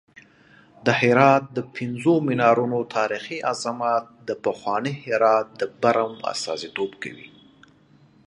[0.85, 7.27] د هرات د پنځو منارونو تاریخي عظمت د پخواني هرات د برم استازیتوب کوي.